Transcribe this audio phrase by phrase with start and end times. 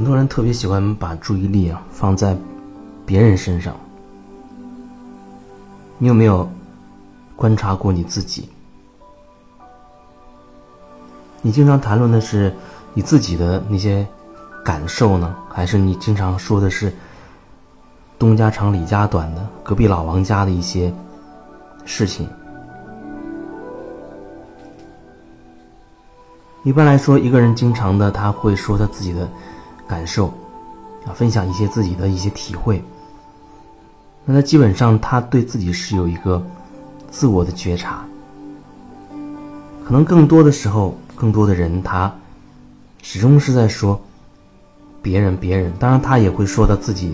[0.00, 2.34] 很多人特别喜欢把注意力啊放在
[3.04, 3.76] 别人身上。
[5.98, 6.50] 你有没有
[7.36, 8.48] 观察过你自己？
[11.42, 12.50] 你经常谈论的是
[12.94, 14.06] 你自己的那些
[14.64, 16.90] 感受呢，还是你经常说的是
[18.18, 20.90] 东家长李家短的隔壁老王家的一些
[21.84, 22.26] 事情？
[26.64, 29.28] 一般来说，一个人经常的他会说他自己的
[29.90, 30.28] 感受，
[31.04, 32.80] 啊，分享一些自己的一些体会。
[34.24, 36.40] 那他基本上他对自己是有一个
[37.10, 38.04] 自我的觉察。
[39.84, 42.14] 可能更多的时候，更多的人他
[43.02, 44.00] 始终是在说
[45.02, 45.72] 别人，别人。
[45.80, 47.12] 当然，他也会说到自己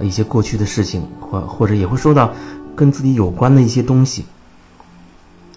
[0.00, 2.32] 一些过去的事情，或或者也会说到
[2.74, 4.24] 跟自己有关的一些东西。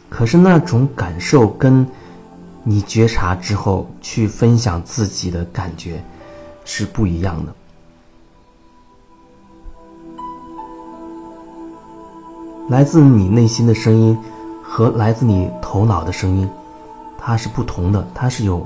[0.08, 1.84] 可是那种感受跟。
[2.64, 6.04] 你觉察之后去分享自己的感觉，
[6.64, 7.56] 是不一样的。
[12.70, 14.18] 来自你内心的声音
[14.64, 16.50] 和来自你头脑的声音，
[17.18, 18.66] 它是不同的，它是有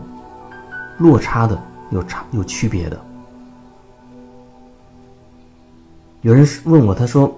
[0.98, 3.00] 落差的，有差有区别的。
[6.22, 7.34] 有人问我，他说：“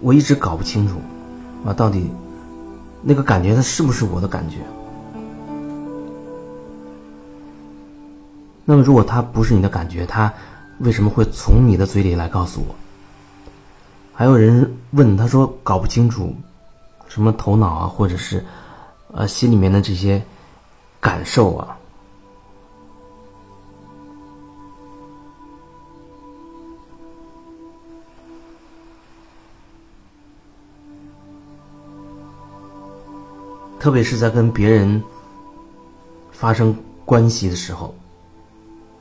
[0.00, 0.96] 我一直搞不清楚，
[1.64, 2.10] 啊，到底
[3.00, 4.56] 那个感觉，它是不是我的感觉？”
[8.64, 10.32] 那么，如果它不是你的感觉，它
[10.78, 12.74] 为什么会从你的嘴里来告诉我？
[14.14, 16.34] 还有人问他说：“搞不清楚，
[17.08, 18.44] 什么头脑啊，或者是
[19.12, 20.22] 呃心里面的这些
[21.00, 21.76] 感受啊？”
[33.78, 35.02] 特别是在跟别人
[36.32, 36.74] 发生
[37.04, 37.94] 关系的时候。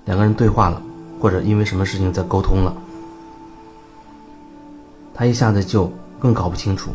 [0.05, 0.81] 两个人对话了，
[1.19, 2.75] 或者因为什么事情在沟通了，
[5.13, 6.91] 他一下子就更搞不清楚，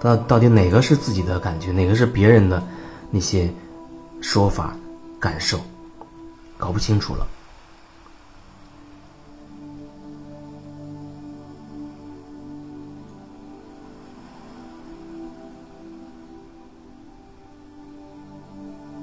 [0.00, 2.62] 到到底哪个是自己的感觉，哪个是别人的
[3.10, 3.50] 那些
[4.20, 4.76] 说法、
[5.18, 5.58] 感受，
[6.58, 7.26] 搞不清楚了。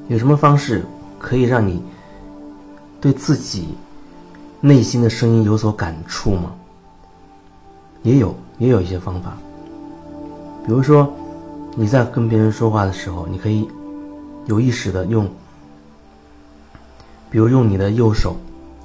[0.07, 0.83] 有什么方式
[1.17, 1.81] 可以让你？
[3.01, 3.69] 对自己
[4.59, 6.53] 内心的声音有所感触吗？
[8.03, 9.35] 也有，也有一些方法。
[10.63, 11.11] 比如说，
[11.75, 13.67] 你在跟别人说话的时候，你可以
[14.45, 15.27] 有意识的用，
[17.31, 18.35] 比如用你的右手，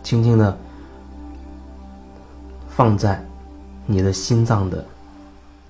[0.03, 0.57] 轻轻的
[2.71, 3.23] 放在
[3.85, 4.83] 你的心脏的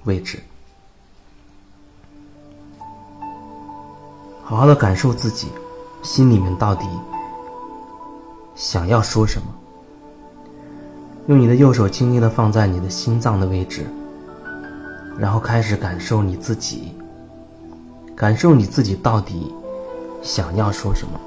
[0.05, 0.41] 位置，
[4.45, 5.49] 好好的感受自己
[6.05, 6.87] 心里面到底。
[8.57, 9.47] 想要说什么？
[11.27, 13.85] 用你的右手轻轻的放在你的心脏的位置，
[15.19, 16.95] 然后开始感受你自己，
[18.17, 19.53] 感受你自己到底
[20.23, 21.21] 想要说什么。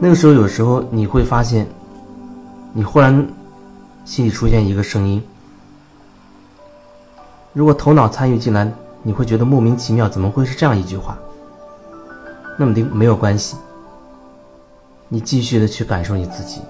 [0.00, 1.64] 那个时候，有时候你会发现，
[2.72, 3.24] 你忽然
[4.04, 5.22] 心里出现一个声音，
[7.52, 8.68] 如果头脑参与进来。
[9.02, 11.18] 你会觉得莫名其妙，怎么会是这样一句话？
[12.58, 13.56] 那么的，没有关系。
[15.08, 16.60] 你继续的去感受你自己，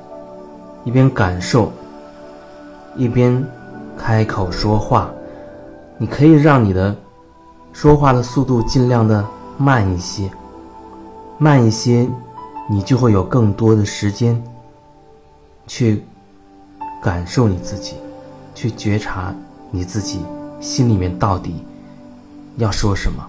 [0.84, 1.70] 一边感受，
[2.96, 3.44] 一边
[3.96, 5.10] 开口说话。
[5.98, 6.96] 你可以让你的
[7.72, 9.24] 说话的速度尽量的
[9.58, 10.30] 慢一些，
[11.38, 12.08] 慢一些，
[12.68, 14.42] 你就会有更多的时间
[15.66, 16.02] 去
[17.02, 17.96] 感受你自己，
[18.54, 19.34] 去觉察
[19.70, 20.20] 你自己
[20.60, 21.64] 心里面到底。
[22.56, 23.28] 要说什么？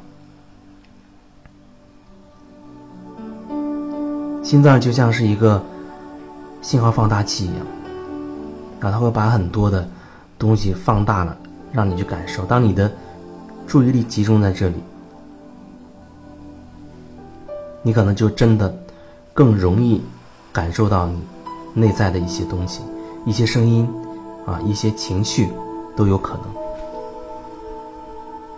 [4.44, 5.64] 心脏就像是一个
[6.62, 7.66] 信号放大器一样，
[8.80, 9.88] 然后它会把很多的
[10.38, 11.36] 东西放大了，
[11.72, 12.46] 让你去感受。
[12.46, 12.92] 当你的
[13.66, 14.76] 注意力集中在这里，
[17.82, 18.78] 你可能就真的
[19.34, 20.04] 更容易
[20.52, 21.22] 感受到你
[21.74, 22.82] 内在的一些东西、
[23.26, 23.90] 一些声音
[24.46, 25.50] 啊、一些情绪
[25.96, 26.53] 都有可能。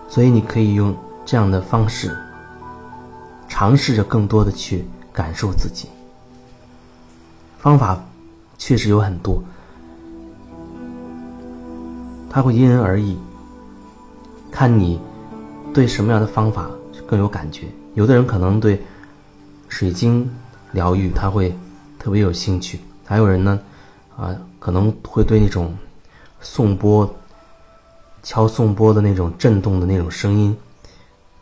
[0.07, 2.15] 所以你可以用这样的方式，
[3.49, 5.89] 尝试着更多的去感受自己。
[7.59, 8.01] 方法
[8.57, 9.43] 确实有很多，
[12.29, 13.17] 它会因人而异，
[14.51, 14.99] 看你
[15.73, 16.69] 对什么样的方法
[17.07, 17.67] 更有感觉。
[17.95, 18.81] 有的人可能对
[19.67, 20.29] 水晶
[20.71, 21.57] 疗愈他会
[21.97, 23.59] 特别有兴趣，还有人呢，
[24.15, 25.75] 啊，可能会对那种
[26.39, 27.13] 颂钵。
[28.25, 30.57] 敲颂钵的那种震动的那种声音，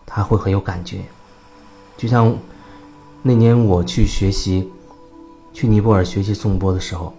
[0.06, 1.00] 他会很有感觉。
[1.96, 2.36] 就像
[3.22, 4.70] 那年我去学习，
[5.54, 7.14] 去尼泊尔学习颂钵的时候，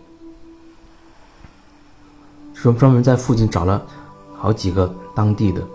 [2.53, 3.83] 说专门在附近找了
[4.37, 5.67] 好几个当地的，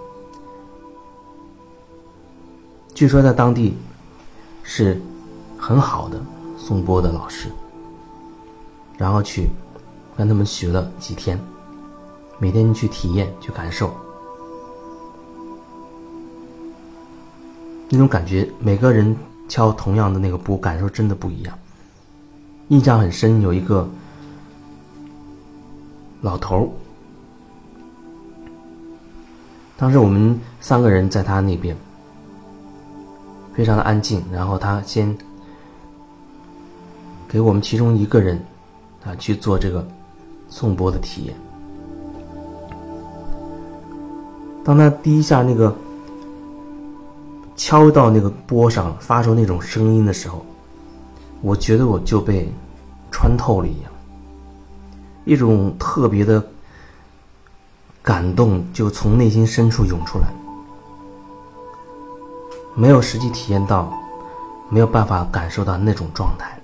[2.94, 3.75] 据说在当地
[4.62, 5.01] 是
[5.57, 6.21] 很好的
[6.59, 7.50] 颂钵的老师，
[9.00, 9.50] 然后去
[10.15, 11.39] 跟他们学了几天。
[12.39, 13.94] 每天去体验、去感受，
[17.89, 19.15] 那种感觉，每个人
[19.50, 21.59] 敲同样的那个钵，感受真的不一样。
[22.69, 23.88] 印象很深，有一个
[26.21, 26.69] 老头儿，
[29.75, 31.75] 当时我们三个人在他那边，
[33.53, 35.13] 非常的安静，然后他先
[37.27, 38.39] 给我们其中一个人
[39.03, 39.86] 啊去做这个
[40.47, 41.36] 颂钵的体验。
[44.69, 45.75] 当他第一下那个
[47.56, 50.45] 敲到那个波上，发出那种声音的时候，
[51.42, 52.48] 我觉得我就被
[53.10, 53.92] 穿透了一样，
[55.25, 56.45] 一种特别的
[58.04, 60.27] 感动就从内心深处涌出来。
[62.75, 63.92] 没有实际体验到，
[64.69, 66.62] 没有办法感受到那种状态，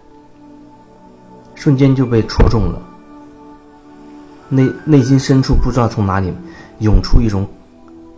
[1.56, 2.80] 瞬间就被戳中了。
[4.48, 6.32] 内内心深处不知道从哪里
[6.82, 7.48] 涌出一种。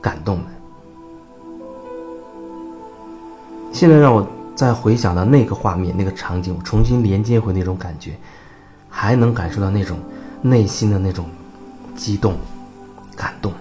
[0.02, 0.46] 感动的。
[3.74, 8.16] 现在让我再回想到那个画面、那个场景，我重新连接回那种感觉，
[8.90, 10.00] 还能感受到那种
[10.42, 11.26] 内心的那种
[11.96, 12.36] 激动、
[13.16, 13.54] 感动。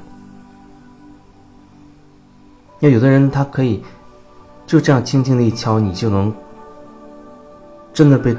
[2.81, 3.83] 要有的人他可以
[4.67, 6.33] 就这样轻轻的一敲，你就能
[7.93, 8.35] 真的被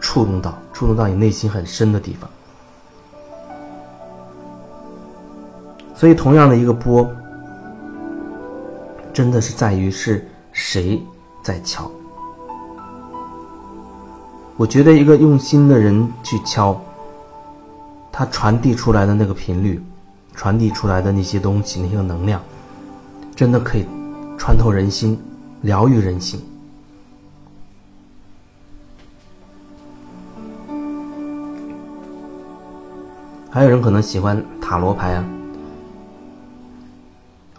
[0.00, 2.30] 触动到，触动到你内心很深的地方。
[5.94, 7.10] 所以，同样的一个波。
[9.16, 11.02] 真的是在于是谁
[11.42, 11.90] 在敲。
[14.58, 16.78] 我觉得一个用心的人去敲，
[18.12, 19.82] 他传递出来的那个频率，
[20.34, 22.42] 传递出来的那些东西，那些能量，
[23.34, 23.86] 真的可以
[24.36, 25.18] 穿透人心，
[25.62, 26.38] 疗愈人心。
[33.48, 35.24] 还有人可能喜欢塔罗牌啊。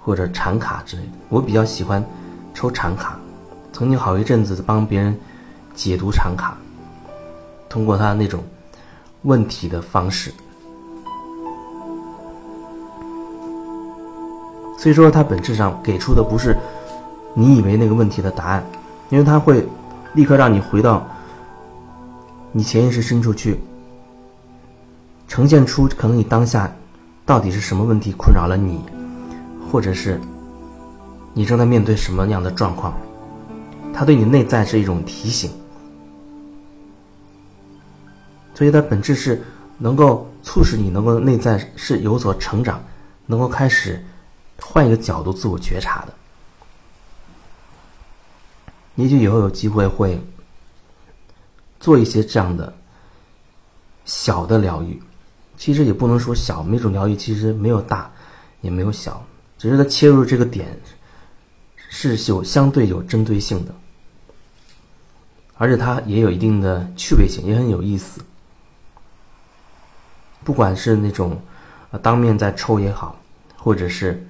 [0.07, 2.01] 或者禅卡之类的，我比较喜欢
[2.53, 3.19] 抽禅卡。
[3.73, 5.13] 曾经好一阵子帮别人
[5.75, 6.55] 解读禅卡，
[7.67, 8.41] 通过他那种
[9.23, 10.33] 问题的方式。
[14.79, 16.57] 所以说，它本质上给出的不是
[17.33, 18.63] 你以为那个问题的答案，
[19.09, 19.67] 因为它会
[20.13, 21.05] 立刻让你回到
[22.53, 23.59] 你潜意识深处去，
[25.27, 26.73] 呈现出可能你当下
[27.25, 28.79] 到底是什么问题困扰了你。
[29.71, 30.19] 或者是
[31.33, 32.97] 你正在面对什么样的状况，
[33.93, 35.51] 它对你内在是一种提醒，
[38.55, 39.43] 所以它本质是
[39.77, 42.83] 能够促使你能够内在是有所成长，
[43.25, 44.03] 能够开始
[44.59, 46.13] 换一个角度自我觉察的。
[48.95, 50.19] 也许以后有机会会
[51.79, 52.73] 做一些这样的
[54.05, 54.99] 小的疗愈，
[55.55, 58.09] 其实也不能说小，每种疗愈其实没有大，
[58.61, 59.23] 也没有小。
[59.57, 60.67] 只是它切入这个点
[61.89, 63.73] 是有相对有针对性的，
[65.55, 68.21] 而且它也有一定的趣味性，也很有意思。
[70.43, 71.41] 不管是那种
[71.91, 73.19] 呃当面在抽也好，
[73.55, 74.25] 或者是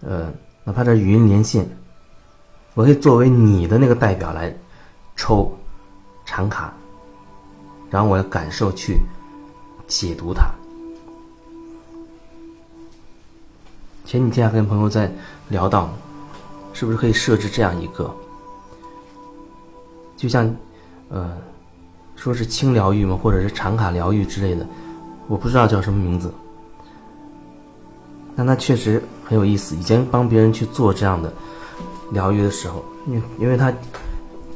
[0.00, 0.32] 呃
[0.64, 1.68] 哪怕这语音连线，
[2.74, 4.54] 我可以作为你的那个代表来
[5.16, 5.56] 抽
[6.26, 6.72] 产卡，
[7.90, 8.98] 然后我的感受去
[9.86, 10.50] 解读它。
[14.08, 15.12] 前几天还跟朋友在
[15.50, 15.92] 聊到，
[16.72, 18.10] 是不是可以设置这样一个，
[20.16, 20.50] 就像，
[21.10, 21.36] 呃，
[22.16, 24.66] 说是轻疗愈嘛，或者是长卡疗愈之类的，
[25.26, 26.32] 我不知道叫什么名字。
[28.34, 29.76] 但它确实很有意思。
[29.76, 31.30] 以前帮别人去做这样的
[32.10, 33.70] 疗愈的时候，因因为他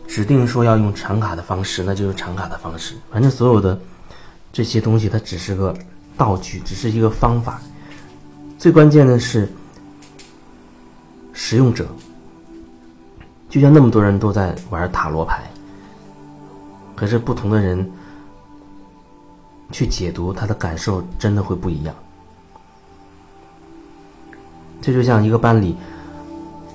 [0.08, 2.94] 指定说要用长卡的方式，那就是长卡的方式。
[3.10, 3.78] 反正所有的
[4.50, 5.76] 这些东西，它只是个
[6.16, 7.60] 道具，只是一个方法。
[8.62, 9.48] 最关键的是，
[11.32, 11.88] 使用者，
[13.48, 15.50] 就像那么多人都在玩塔罗牌，
[16.94, 17.90] 可是不同的人
[19.72, 21.92] 去解读，他的感受真的会不一样。
[24.80, 25.76] 这就像一个班里，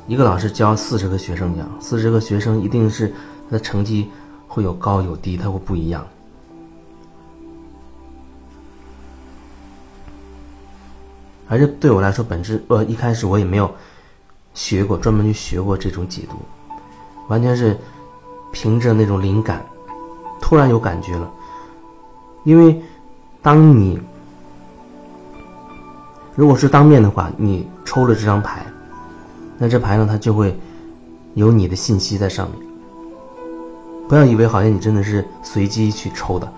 [0.07, 3.07] 一个老师教四十个学生一样，四十个学生一定是
[3.49, 4.11] 他的成绩
[4.45, 6.05] 会有高有低，他会不一样。
[11.49, 13.69] 而且对我来说，本质呃一开始我也没有
[14.53, 16.35] 学过，专门去学过这种解读，
[17.27, 17.77] 完全是
[18.51, 19.65] 凭着那种灵感，
[20.41, 21.31] 突然有感觉了。
[22.43, 22.81] 因为
[23.41, 23.99] 当你
[26.35, 28.65] 如果是当面的话，你抽了这张牌，
[29.57, 30.57] 那这牌呢，它就会
[31.33, 32.67] 有你的信息在上面。
[34.07, 36.51] 不要以为好像你真的是随机去抽的，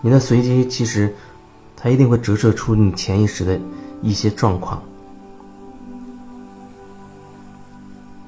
[0.00, 1.14] 你的随机其实
[1.76, 3.60] 它一定会折射出你潜意识的
[4.02, 4.82] 一些状况。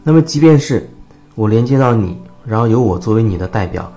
[0.02, 0.88] 那么，即便是
[1.34, 3.90] 我连接到你，然后由我作为你的代表。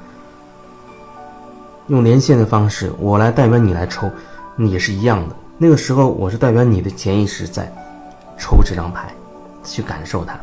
[1.88, 4.10] 用连线的方式，我来代表你来抽，
[4.58, 5.36] 也是一样的。
[5.58, 7.72] 那个时候，我是代表你的潜意识在
[8.38, 9.14] 抽这张牌，
[9.64, 10.40] 去感受它。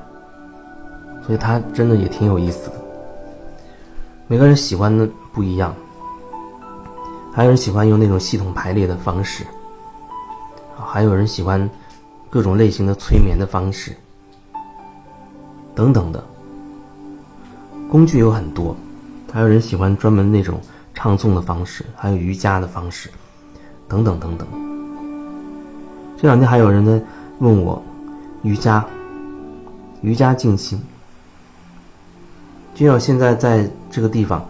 [1.26, 2.75] 所以它真的也挺有意思的。
[4.26, 5.75] 每个人喜欢的不一样，
[7.32, 9.47] 还有人喜欢用那种系统排列的方式，
[10.87, 11.68] 还有人喜欢
[12.30, 13.97] 各种类型的催眠的方式，
[15.75, 16.25] 等等的。
[17.90, 18.76] 工具有很多，
[19.32, 20.61] 还有人喜欢专门那种。
[20.94, 23.08] 唱诵的方式，还有瑜伽的方式，
[23.87, 24.49] 等等等等。
[26.20, 27.00] 这两天还有人在
[27.38, 27.80] 问我，
[28.42, 28.85] 瑜伽，
[30.00, 30.82] 瑜伽静心。
[32.75, 34.44] 就像现在在这个地方，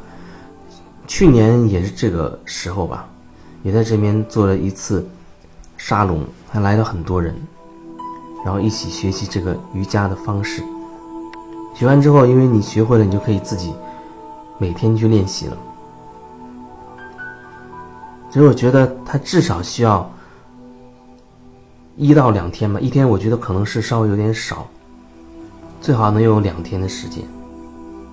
[1.06, 3.06] 去年也是这个时候吧，
[3.62, 5.06] 也在这边做了一次
[5.78, 7.34] 沙龙，还来了很多人，
[8.44, 10.62] 然后一起学习这个瑜伽的方式。
[11.74, 13.72] 学完之后，因为你学会了，你就可以自己
[14.58, 15.56] 每天去练习了。
[18.28, 20.10] 所以我觉得他至少需要
[21.96, 24.66] 一到两天吧，一天我觉得可能是稍微有点少，
[25.80, 27.24] 最好能有两天的时间，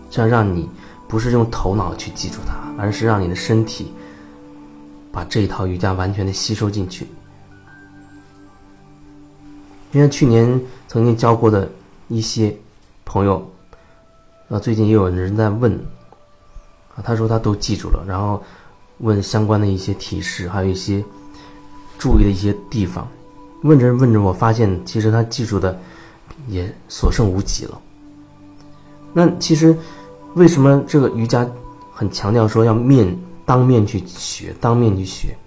[0.10, 0.69] 这样让你
[1.07, 3.91] 不是用头脑去记住它，而是让你的身体
[5.12, 7.07] 把这一套瑜伽完全的吸收进去。
[9.96, 11.68] 因为去年曾经教过的
[12.10, 12.56] 一些
[13.06, 13.50] 朋友，
[14.50, 15.72] 啊，最近也有人在问，
[16.94, 18.44] 啊，他说他都记住了，然后。
[19.00, 21.04] 问相关的一些提示，还有一些
[22.00, 23.06] 注意的一些地方。
[23.64, 25.78] 问着问着，我发现其实他记住的
[26.48, 27.78] 也所剩无几了。
[29.12, 29.78] 那其实
[30.36, 31.46] 为什么这个瑜伽
[31.92, 33.06] 很强调说要面
[33.46, 35.38] 当面去学，当面去学？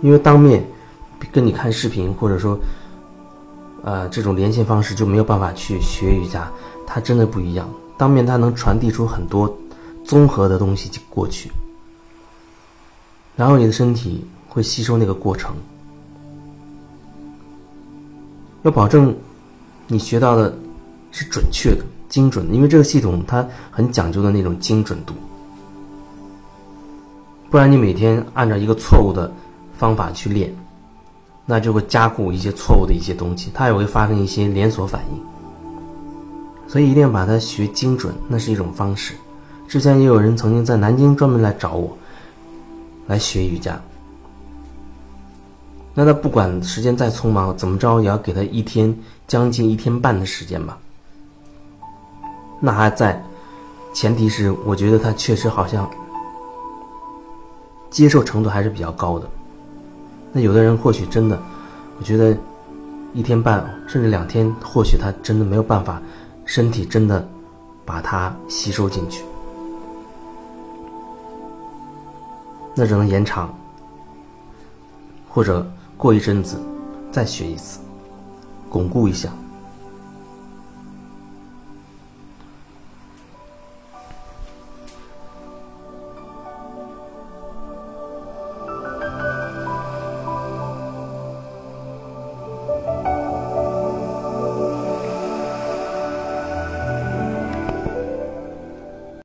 [0.00, 0.64] 因为当面
[1.32, 2.58] 跟你看视频或者说
[3.82, 6.50] 呃这种连线方式就没有办法去学瑜伽，
[6.86, 7.68] 它真的不一样。
[7.96, 9.52] 当面它能传递出很多。
[10.06, 11.50] 综合的东西就过去，
[13.36, 15.56] 然后你的身体会吸收那个过程。
[18.64, 19.16] 要保证
[19.86, 20.54] 你学到的
[21.10, 25.14] 是准确的、精准的，因为这个系统它很讲究的那种精准度。
[27.50, 29.32] 不然你每天按照一个错误的
[29.78, 30.54] 方法去练，
[31.46, 35.22] 那就会加固一些错误的一些东西，它也会发生一些连锁反应。
[36.66, 39.14] 所以一定要把它学精准，那是一种方式。
[39.68, 41.96] 之前也有人曾经在南京专门来找我，
[43.06, 43.80] 来学瑜伽。
[45.94, 48.92] 那他不管时间再匆忙，怎么着也要给他一天
[49.28, 50.76] 将近一天半的时间吧。
[52.58, 53.22] 那还在，
[53.92, 55.88] 前提是我觉得他确实好像
[57.90, 59.28] 接受程度还是比较高的。
[60.36, 61.40] 那有的人或许真的，
[61.96, 62.36] 我觉得
[63.12, 66.02] 一天半甚至两天，或许他真的没有办法，
[66.44, 67.24] 身体真的
[67.84, 69.24] 把它吸收进去。
[72.74, 73.54] 那只能延长，
[75.28, 75.64] 或者
[75.96, 76.56] 过一阵子
[77.12, 77.78] 再学一次，
[78.68, 79.30] 巩固一下。